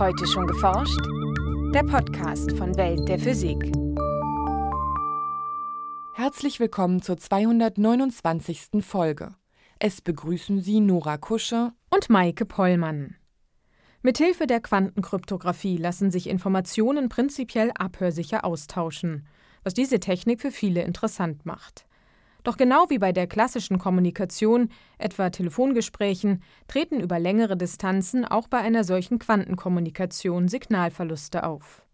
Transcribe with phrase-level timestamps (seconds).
[0.00, 0.98] Heute schon geforscht?
[1.74, 3.58] Der Podcast von Welt der Physik.
[6.14, 8.82] Herzlich willkommen zur 229.
[8.82, 9.34] Folge.
[9.78, 13.16] Es begrüßen Sie Nora Kusche und Maike Pollmann.
[14.00, 19.26] Mithilfe der Quantenkryptographie lassen sich Informationen prinzipiell abhörsicher austauschen,
[19.64, 21.84] was diese Technik für viele interessant macht.
[22.42, 28.58] Doch genau wie bei der klassischen Kommunikation, etwa Telefongesprächen, treten über längere Distanzen auch bei
[28.58, 31.84] einer solchen Quantenkommunikation Signalverluste auf.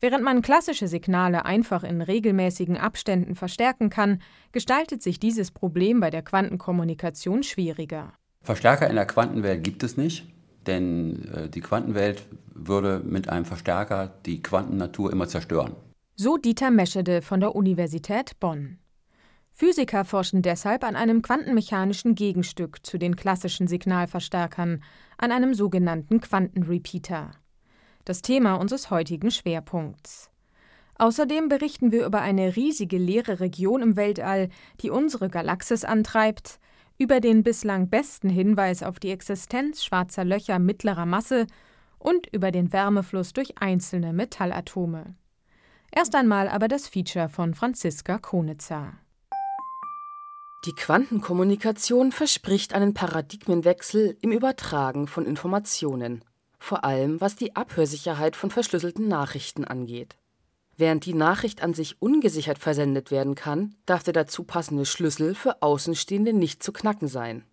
[0.00, 4.22] Während man klassische Signale einfach in regelmäßigen Abständen verstärken kann,
[4.52, 8.12] gestaltet sich dieses Problem bei der Quantenkommunikation schwieriger.
[8.42, 10.26] Verstärker in der Quantenwelt gibt es nicht,
[10.68, 12.22] denn äh, die Quantenwelt
[12.54, 15.74] würde mit einem Verstärker die Quantennatur immer zerstören.
[16.14, 18.78] So Dieter Meschede von der Universität Bonn.
[19.58, 24.84] Physiker forschen deshalb an einem quantenmechanischen Gegenstück zu den klassischen Signalverstärkern,
[25.16, 27.32] an einem sogenannten Quantenrepeater.
[28.04, 30.30] Das Thema unseres heutigen Schwerpunkts.
[30.94, 34.48] Außerdem berichten wir über eine riesige leere Region im Weltall,
[34.80, 36.60] die unsere Galaxis antreibt,
[36.96, 41.48] über den bislang besten Hinweis auf die Existenz schwarzer Löcher mittlerer Masse
[41.98, 45.16] und über den Wärmefluss durch einzelne Metallatome.
[45.90, 48.92] Erst einmal aber das Feature von Franziska Konitzer.
[50.64, 56.24] Die Quantenkommunikation verspricht einen Paradigmenwechsel im Übertragen von Informationen,
[56.58, 60.16] vor allem was die Abhörsicherheit von verschlüsselten Nachrichten angeht.
[60.76, 65.62] Während die Nachricht an sich ungesichert versendet werden kann, darf der dazu passende Schlüssel für
[65.62, 67.44] Außenstehende nicht zu knacken sein.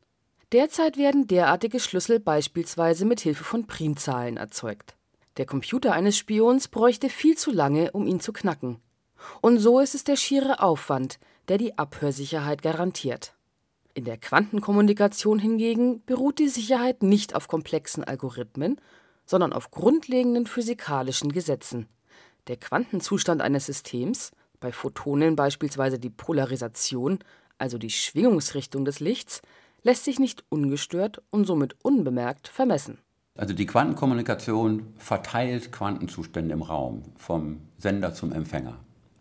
[0.52, 4.96] Derzeit werden derartige Schlüssel beispielsweise mit Hilfe von Primzahlen erzeugt.
[5.38, 8.80] Der Computer eines Spions bräuchte viel zu lange, um ihn zu knacken.
[9.42, 13.34] Und so ist es der schiere Aufwand, der die Abhörsicherheit garantiert.
[13.94, 18.82] In der Quantenkommunikation hingegen beruht die Sicherheit nicht auf komplexen Algorithmen,
[19.26, 21.88] sondern auf grundlegenden physikalischen Gesetzen.
[22.48, 27.20] Der Quantenzustand eines Systems, bei Photonen beispielsweise die Polarisation,
[27.58, 29.42] also die Schwingungsrichtung des Lichts,
[29.84, 33.00] lässt sich nicht ungestört und somit unbemerkt vermessen.
[33.38, 38.80] Also die Quantenkommunikation verteilt Quantenzustände im Raum vom Sender zum Empfänger.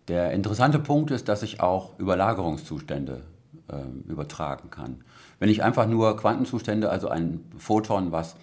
[0.09, 3.22] Der interessante Punkt ist, dass ich auch Überlagerungszustände
[3.69, 5.03] äh, übertragen kann.
[5.38, 8.37] Wenn ich einfach nur Quantenzustände, also ein Photon, was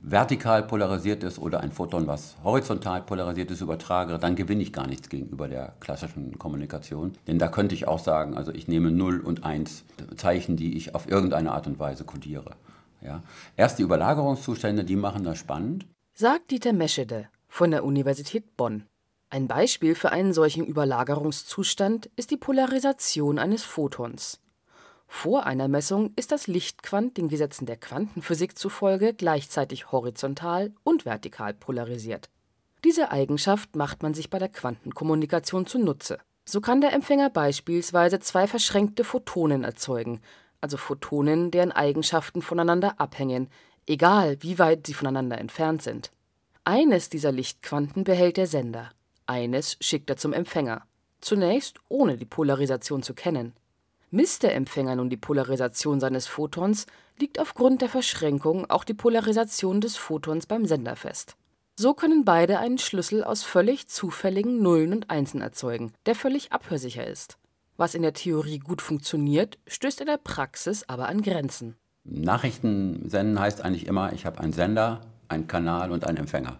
[0.00, 4.86] vertikal polarisiert ist oder ein Photon, was horizontal polarisiert ist, übertrage, dann gewinne ich gar
[4.86, 7.12] nichts gegenüber der klassischen Kommunikation.
[7.26, 9.84] Denn da könnte ich auch sagen, also ich nehme 0 und 1
[10.16, 12.52] Zeichen, die ich auf irgendeine Art und Weise kodiere.
[13.02, 13.22] Ja.
[13.56, 15.86] Erst die Überlagerungszustände, die machen das spannend.
[16.14, 18.84] Sagt Dieter Meschede von der Universität Bonn.
[19.36, 24.40] Ein Beispiel für einen solchen Überlagerungszustand ist die Polarisation eines Photons.
[25.06, 31.52] Vor einer Messung ist das Lichtquant den Gesetzen der Quantenphysik zufolge gleichzeitig horizontal und vertikal
[31.52, 32.30] polarisiert.
[32.82, 36.16] Diese Eigenschaft macht man sich bei der Quantenkommunikation zunutze.
[36.46, 40.22] So kann der Empfänger beispielsweise zwei verschränkte Photonen erzeugen,
[40.62, 43.50] also Photonen, deren Eigenschaften voneinander abhängen,
[43.86, 46.10] egal wie weit sie voneinander entfernt sind.
[46.64, 48.90] Eines dieser Lichtquanten behält der Sender,
[49.26, 50.82] eines schickt er zum Empfänger,
[51.20, 53.54] zunächst ohne die Polarisation zu kennen.
[54.10, 56.86] Misst der Empfänger nun die Polarisation seines Photons,
[57.18, 61.36] liegt aufgrund der Verschränkung auch die Polarisation des Photons beim Sender fest.
[61.78, 67.06] So können beide einen Schlüssel aus völlig zufälligen Nullen und Einsen erzeugen, der völlig abhörsicher
[67.06, 67.36] ist.
[67.76, 71.76] Was in der Theorie gut funktioniert, stößt in der Praxis aber an Grenzen.
[72.04, 76.58] Nachrichten senden heißt eigentlich immer, ich habe einen Sender, einen Kanal und einen Empfänger.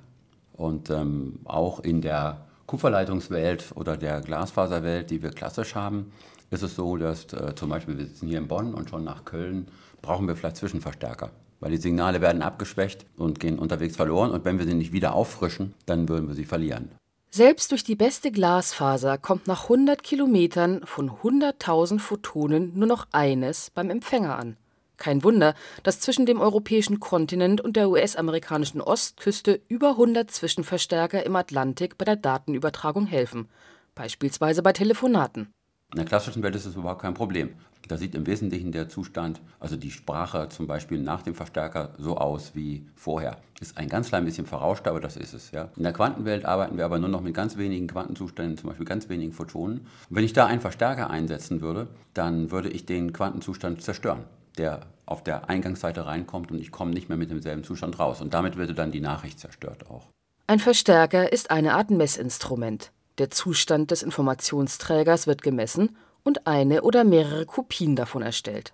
[0.52, 6.12] Und ähm, auch in der Kupferleitungswelt oder der Glasfaserwelt, die wir klassisch haben,
[6.50, 9.24] ist es so, dass äh, zum Beispiel wir sitzen hier in Bonn und schon nach
[9.24, 9.68] Köln
[10.02, 11.30] brauchen wir vielleicht Zwischenverstärker.
[11.58, 14.30] Weil die Signale werden abgeschwächt und gehen unterwegs verloren.
[14.30, 16.90] Und wenn wir sie nicht wieder auffrischen, dann würden wir sie verlieren.
[17.30, 23.70] Selbst durch die beste Glasfaser kommt nach 100 Kilometern von 100.000 Photonen nur noch eines
[23.70, 24.56] beim Empfänger an.
[24.96, 31.36] Kein Wunder, dass zwischen dem europäischen Kontinent und der US-amerikanischen Ostküste über 100 Zwischenverstärker im
[31.36, 33.48] Atlantik bei der Datenübertragung helfen,
[33.94, 35.48] beispielsweise bei Telefonaten.
[35.92, 37.50] In der klassischen Welt ist es überhaupt kein Problem.
[37.88, 42.16] Da sieht im Wesentlichen der Zustand, also die Sprache zum Beispiel nach dem Verstärker, so
[42.16, 43.36] aus wie vorher.
[43.60, 45.52] Ist ein ganz klein bisschen verrauscht, aber das ist es.
[45.52, 45.68] Ja.
[45.76, 49.08] In der Quantenwelt arbeiten wir aber nur noch mit ganz wenigen Quantenzuständen, zum Beispiel ganz
[49.08, 49.78] wenigen Photonen.
[49.78, 54.24] Und wenn ich da einen Verstärker einsetzen würde, dann würde ich den Quantenzustand zerstören
[54.58, 58.20] der auf der Eingangsseite reinkommt und ich komme nicht mehr mit demselben Zustand raus.
[58.20, 60.08] Und damit würde dann die Nachricht zerstört auch.
[60.48, 62.92] Ein Verstärker ist eine Art Messinstrument.
[63.18, 68.72] Der Zustand des Informationsträgers wird gemessen und eine oder mehrere Kopien davon erstellt.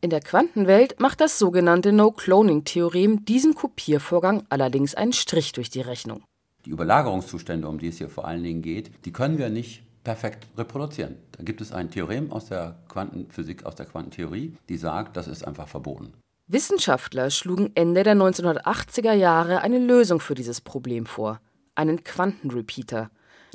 [0.00, 6.22] In der Quantenwelt macht das sogenannte No-Cloning-Theorem diesem Kopiervorgang allerdings einen Strich durch die Rechnung.
[6.66, 10.46] Die Überlagerungszustände, um die es hier vor allen Dingen geht, die können wir nicht perfekt
[10.56, 11.16] reproduzieren.
[11.32, 15.44] Da gibt es ein Theorem aus der Quantenphysik, aus der Quantentheorie, die sagt, das ist
[15.44, 16.12] einfach verboten.
[16.46, 21.40] Wissenschaftler schlugen Ende der 1980er Jahre eine Lösung für dieses Problem vor,
[21.74, 23.10] einen Quantenrepeater,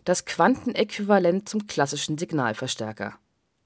[0.05, 3.13] das Quantenäquivalent zum klassischen Signalverstärker.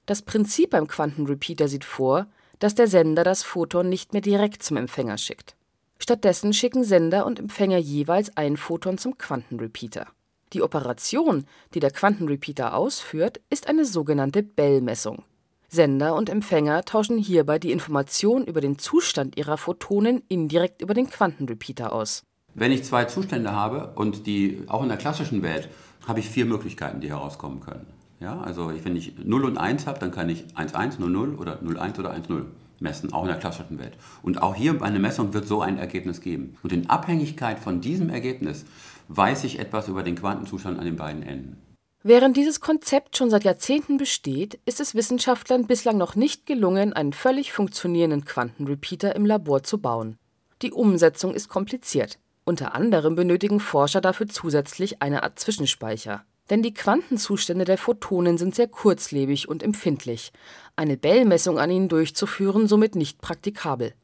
[0.04, 2.26] Das Prinzip beim Quantenrepeater sieht vor,
[2.58, 5.56] dass der Sender das Photon nicht mehr direkt zum Empfänger schickt.
[5.98, 10.06] Stattdessen schicken Sender und Empfänger jeweils ein Photon zum Quantenrepeater.
[10.52, 11.44] Die Operation,
[11.74, 15.24] die der Quantenrepeater ausführt, ist eine sogenannte Bell-Messung.
[15.68, 21.10] Sender und Empfänger tauschen hierbei die Information über den Zustand ihrer Photonen indirekt über den
[21.10, 22.22] Quantenrepeater aus.
[22.54, 25.68] Wenn ich zwei Zustände habe und die auch in der klassischen Welt
[26.06, 27.86] habe ich vier Möglichkeiten, die herauskommen können.
[28.20, 31.34] Ja, also wenn ich 0 und 1 habe, dann kann ich 1, 1, 0, 0
[31.34, 32.46] oder 0, 1 oder 1, 0
[32.84, 33.96] messen, auch in der klassischen Welt.
[34.22, 36.56] Und auch hier bei einer Messung wird so ein Ergebnis geben.
[36.62, 38.64] Und in Abhängigkeit von diesem Ergebnis
[39.08, 41.56] weiß ich etwas über den Quantenzustand an den beiden Enden.
[42.04, 47.14] Während dieses Konzept schon seit Jahrzehnten besteht, ist es Wissenschaftlern bislang noch nicht gelungen, einen
[47.14, 50.18] völlig funktionierenden Quantenrepeater im Labor zu bauen.
[50.60, 52.18] Die Umsetzung ist kompliziert.
[52.44, 56.24] Unter anderem benötigen Forscher dafür zusätzlich eine Art Zwischenspeicher.
[56.50, 60.32] Denn die Quantenzustände der Photonen sind sehr kurzlebig und empfindlich,
[60.76, 63.94] eine Bell-Messung an ihnen durchzuführen somit nicht praktikabel.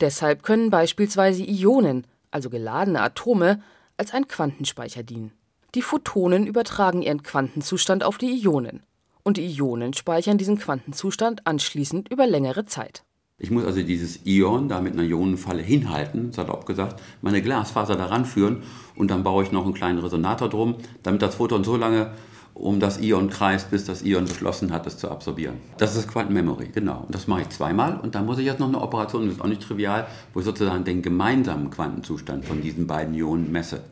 [0.00, 3.62] Deshalb können beispielsweise Ionen, also geladene Atome,
[3.96, 5.32] als ein Quantenspeicher dienen.
[5.74, 8.84] Die Photonen übertragen ihren Quantenzustand auf die Ionen,
[9.24, 13.02] und die Ionen speichern diesen Quantenzustand anschließend über längere Zeit.
[13.40, 18.24] Ich muss also dieses Ion da mit einer Ionenfalle hinhalten, salopp gesagt, meine Glasfaser daran
[18.24, 18.64] führen
[18.96, 20.74] und dann baue ich noch einen kleinen Resonator drum,
[21.04, 22.10] damit das Photon so lange
[22.54, 25.58] um das Ion kreist, bis das Ion beschlossen hat, es zu absorbieren.
[25.76, 27.04] Das ist Quantenmemory, genau.
[27.06, 29.40] Und das mache ich zweimal und dann muss ich jetzt noch eine Operation, das ist
[29.40, 33.84] auch nicht trivial, wo ich sozusagen den gemeinsamen Quantenzustand von diesen beiden Ionen messe.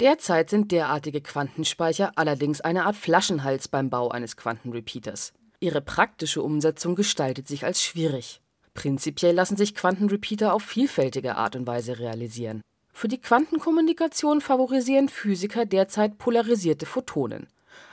[0.00, 5.32] Derzeit sind derartige Quantenspeicher allerdings eine Art Flaschenhals beim Bau eines Quantenrepeaters.
[5.60, 8.40] Ihre praktische Umsetzung gestaltet sich als schwierig.
[8.78, 12.62] Prinzipiell lassen sich Quantenrepeater auf vielfältige Art und Weise realisieren.
[12.92, 17.48] Für die Quantenkommunikation favorisieren Physiker derzeit polarisierte Photonen,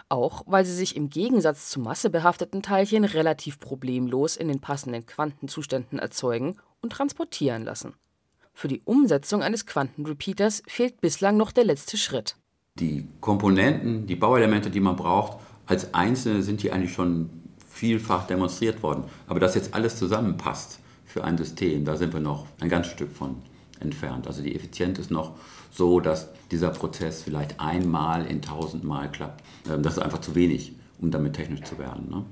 [0.09, 5.97] auch weil sie sich im Gegensatz zu massebehafteten Teilchen relativ problemlos in den passenden Quantenzuständen
[5.97, 7.95] erzeugen und transportieren lassen.
[8.53, 12.35] Für die Umsetzung eines Quantenrepeaters fehlt bislang noch der letzte Schritt.
[12.75, 17.41] Die Komponenten, die Bauelemente, die man braucht, als einzelne sind die eigentlich schon
[17.75, 19.03] vielfach demonstriert worden.
[19.27, 23.11] Aber dass jetzt alles zusammenpasst für ein System, da sind wir noch ein ganz Stück
[23.11, 23.35] von
[23.81, 24.27] entfernt.
[24.27, 25.33] Also die Effizienz ist noch
[25.71, 29.43] so, dass dieser Prozess vielleicht einmal in tausendmal klappt.
[29.69, 32.09] Ähm, das ist einfach zu wenig, um damit technisch zu werden.
[32.09, 32.23] Ne?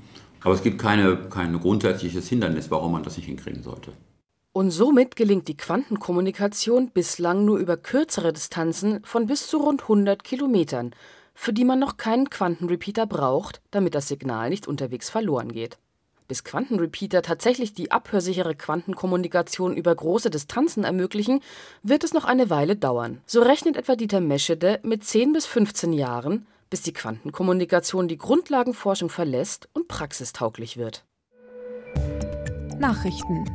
[0.42, 3.92] Aber es gibt keine, kein grundsätzliches Hindernis, warum man das nicht hinkriegen sollte.
[4.54, 10.24] Und somit gelingt die Quantenkommunikation bislang nur über kürzere Distanzen von bis zu rund 100
[10.24, 10.92] Kilometern
[11.33, 15.77] für die man noch keinen Quantenrepeater braucht, damit das Signal nicht unterwegs verloren geht.
[16.27, 21.41] Bis Quantenrepeater tatsächlich die abhörsichere Quantenkommunikation über große Distanzen ermöglichen,
[21.83, 23.21] wird es noch eine Weile dauern.
[23.25, 29.09] So rechnet etwa Dieter Meschede mit 10 bis 15 Jahren, bis die Quantenkommunikation die Grundlagenforschung
[29.09, 31.03] verlässt und praxistauglich wird.
[32.80, 33.45] Nachrichten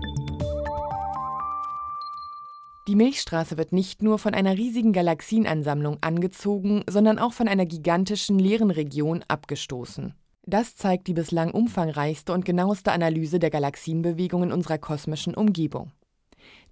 [2.89, 8.39] die Milchstraße wird nicht nur von einer riesigen Galaxienansammlung angezogen, sondern auch von einer gigantischen
[8.39, 10.15] leeren Region abgestoßen.
[10.47, 15.93] Das zeigt die bislang umfangreichste und genaueste Analyse der Galaxienbewegungen unserer kosmischen Umgebung.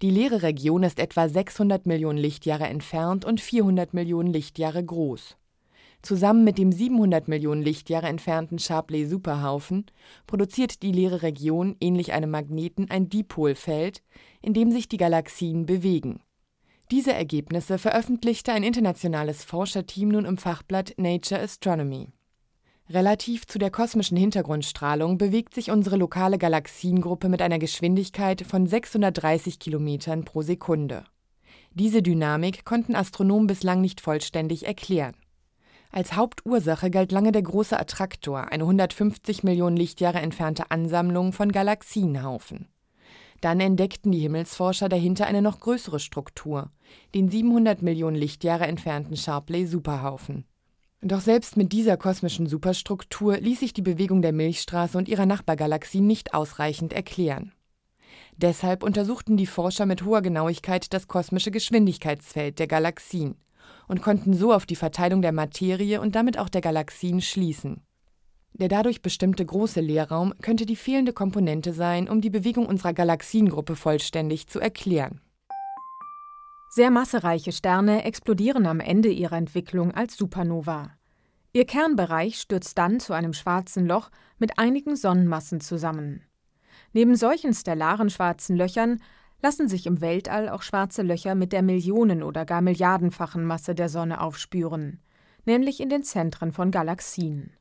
[0.01, 5.37] Die leere Region ist etwa 600 Millionen Lichtjahre entfernt und 400 Millionen Lichtjahre groß.
[6.01, 9.85] Zusammen mit dem 700 Millionen Lichtjahre entfernten Shapley-Superhaufen
[10.25, 14.03] produziert die leere Region ähnlich einem Magneten ein Dipolfeld,
[14.41, 16.21] in dem sich die Galaxien bewegen.
[16.91, 22.13] Diese Ergebnisse veröffentlichte ein internationales Forscherteam nun im Fachblatt Nature Astronomy.
[22.89, 29.59] Relativ zu der kosmischen Hintergrundstrahlung bewegt sich unsere lokale Galaxiengruppe mit einer Geschwindigkeit von 630
[29.59, 31.03] Kilometern pro Sekunde.
[31.73, 35.15] Diese Dynamik konnten Astronomen bislang nicht vollständig erklären.
[35.91, 42.67] Als Hauptursache galt lange der große Attraktor, eine 150 Millionen Lichtjahre entfernte Ansammlung von Galaxienhaufen.
[43.41, 46.71] Dann entdeckten die Himmelsforscher dahinter eine noch größere Struktur,
[47.13, 50.45] den 700 Millionen Lichtjahre entfernten Shapley-Superhaufen.
[51.01, 56.07] Doch selbst mit dieser kosmischen Superstruktur ließ sich die Bewegung der Milchstraße und ihrer Nachbargalaxien
[56.07, 57.53] nicht ausreichend erklären.
[58.35, 63.35] Deshalb untersuchten die Forscher mit hoher Genauigkeit das kosmische Geschwindigkeitsfeld der Galaxien
[63.87, 67.81] und konnten so auf die Verteilung der Materie und damit auch der Galaxien schließen.
[68.53, 73.75] Der dadurch bestimmte große Leerraum könnte die fehlende Komponente sein, um die Bewegung unserer Galaxiengruppe
[73.75, 75.21] vollständig zu erklären.
[76.69, 80.91] Sehr massereiche Sterne explodieren am Ende ihrer Entwicklung als Supernova.
[81.53, 86.23] Ihr Kernbereich stürzt dann zu einem schwarzen Loch mit einigen Sonnenmassen zusammen.
[86.93, 89.01] Neben solchen stellaren schwarzen Löchern
[89.41, 93.89] lassen sich im Weltall auch schwarze Löcher mit der Millionen- oder gar Milliardenfachen Masse der
[93.89, 94.99] Sonne aufspüren,
[95.45, 97.51] nämlich in den Zentren von Galaxien.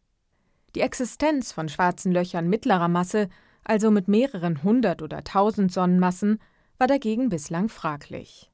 [0.75, 3.29] Die Existenz von schwarzen Löchern mittlerer Masse,
[3.65, 6.39] also mit mehreren hundert oder tausend Sonnenmassen,
[6.79, 8.51] war dagegen bislang fraglich.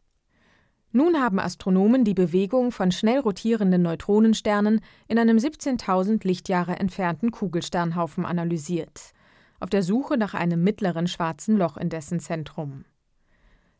[0.94, 8.26] Nun haben Astronomen die Bewegung von schnell rotierenden Neutronensternen in einem 17.000 Lichtjahre entfernten Kugelsternhaufen
[8.26, 9.12] analysiert,
[9.58, 12.84] auf der Suche nach einem mittleren schwarzen Loch in dessen Zentrum.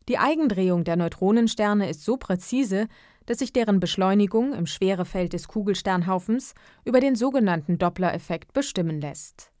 [0.09, 2.87] Die Eigendrehung der Neutronensterne ist so präzise,
[3.25, 9.51] dass sich deren Beschleunigung im Schwerefeld des Kugelsternhaufens über den sogenannten Doppler-Effekt bestimmen lässt.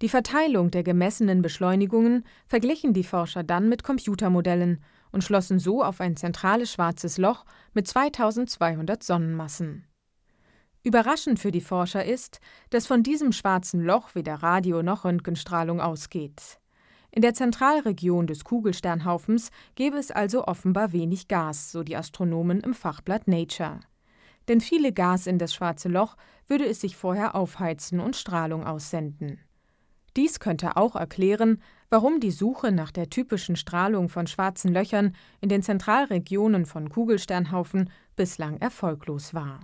[0.00, 6.00] Die Verteilung der gemessenen Beschleunigungen verglichen die Forscher dann mit Computermodellen und schlossen so auf
[6.00, 9.86] ein zentrales schwarzes Loch mit 2200 Sonnenmassen.
[10.82, 16.58] Überraschend für die Forscher ist, dass von diesem schwarzen Loch weder Radio noch Röntgenstrahlung ausgeht.
[17.14, 22.74] In der Zentralregion des Kugelsternhaufens gäbe es also offenbar wenig Gas, so die Astronomen im
[22.74, 23.78] Fachblatt Nature.
[24.48, 26.16] Denn viele Gas in das schwarze Loch
[26.48, 29.38] würde es sich vorher aufheizen und Strahlung aussenden.
[30.16, 35.48] Dies könnte auch erklären, warum die Suche nach der typischen Strahlung von schwarzen Löchern in
[35.48, 39.60] den Zentralregionen von Kugelsternhaufen bislang erfolglos war.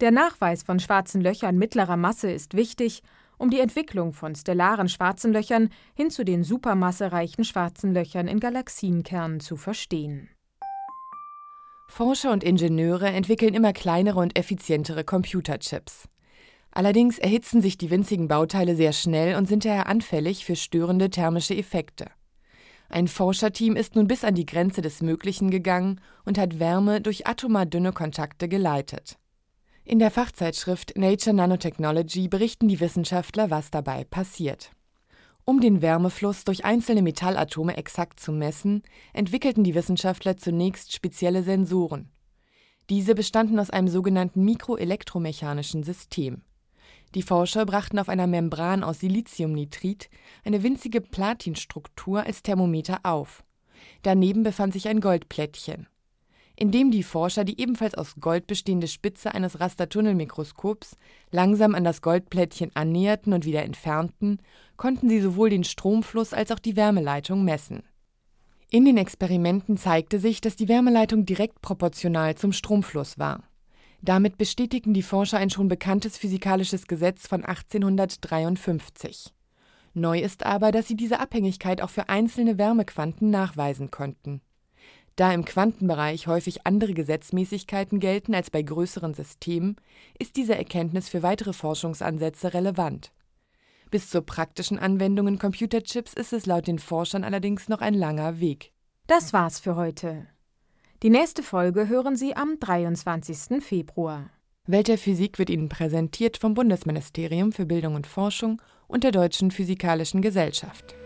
[0.00, 3.02] Der Nachweis von schwarzen Löchern mittlerer Masse ist wichtig,
[3.44, 9.38] um die Entwicklung von stellaren schwarzen Löchern hin zu den supermassereichen schwarzen Löchern in Galaxienkernen
[9.38, 10.30] zu verstehen.
[11.88, 16.08] Forscher und Ingenieure entwickeln immer kleinere und effizientere Computerchips.
[16.70, 21.54] Allerdings erhitzen sich die winzigen Bauteile sehr schnell und sind daher anfällig für störende thermische
[21.54, 22.06] Effekte.
[22.88, 27.26] Ein Forscherteam ist nun bis an die Grenze des Möglichen gegangen und hat Wärme durch
[27.26, 29.18] atomar dünne Kontakte geleitet.
[29.86, 34.70] In der Fachzeitschrift Nature Nanotechnology berichten die Wissenschaftler, was dabei passiert.
[35.44, 42.08] Um den Wärmefluss durch einzelne Metallatome exakt zu messen, entwickelten die Wissenschaftler zunächst spezielle Sensoren.
[42.88, 46.40] Diese bestanden aus einem sogenannten mikroelektromechanischen System.
[47.14, 50.08] Die Forscher brachten auf einer Membran aus Siliziumnitrit
[50.44, 53.44] eine winzige Platinstruktur als Thermometer auf.
[54.02, 55.88] Daneben befand sich ein Goldplättchen.
[56.56, 60.96] Indem die Forscher die ebenfalls aus Gold bestehende Spitze eines Rastertunnelmikroskops
[61.30, 64.38] langsam an das Goldplättchen annäherten und wieder entfernten,
[64.76, 67.82] konnten sie sowohl den Stromfluss als auch die Wärmeleitung messen.
[68.70, 73.42] In den Experimenten zeigte sich, dass die Wärmeleitung direkt proportional zum Stromfluss war.
[74.00, 79.32] Damit bestätigten die Forscher ein schon bekanntes physikalisches Gesetz von 1853.
[79.94, 84.40] Neu ist aber, dass sie diese Abhängigkeit auch für einzelne Wärmequanten nachweisen konnten.
[85.16, 89.76] Da im Quantenbereich häufig andere Gesetzmäßigkeiten gelten als bei größeren Systemen,
[90.18, 93.12] ist diese Erkenntnis für weitere Forschungsansätze relevant.
[93.90, 98.40] Bis zur praktischen Anwendung in Computerchips ist es laut den Forschern allerdings noch ein langer
[98.40, 98.72] Weg.
[99.06, 100.26] Das war's für heute.
[101.04, 103.62] Die nächste Folge hören Sie am 23.
[103.62, 104.30] Februar.
[104.66, 109.50] Welt der Physik wird Ihnen präsentiert vom Bundesministerium für Bildung und Forschung und der Deutschen
[109.50, 110.96] Physikalischen Gesellschaft.